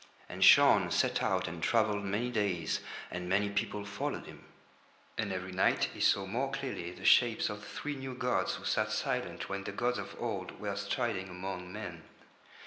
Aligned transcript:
And 0.27 0.43
Shaun 0.43 0.89
set 0.89 1.21
out 1.21 1.47
and 1.47 1.61
travelled 1.61 2.03
many 2.03 2.31
days 2.31 2.79
and 3.11 3.29
many 3.29 3.51
people 3.51 3.85
followed 3.85 4.25
him. 4.25 4.45
And 5.15 5.31
every 5.31 5.51
night 5.51 5.89
he 5.93 5.99
saw 6.01 6.25
more 6.25 6.49
clearly 6.49 6.89
the 6.89 7.05
shapes 7.05 7.49
of 7.51 7.59
the 7.59 7.67
three 7.67 7.95
new 7.95 8.15
gods 8.15 8.55
who 8.55 8.65
sat 8.65 8.91
silent 8.91 9.47
when 9.47 9.63
the 9.63 9.71
gods 9.71 9.99
of 9.99 10.19
Old 10.19 10.59
were 10.59 10.75
striding 10.75 11.29
among 11.29 11.71
men. 11.71 12.01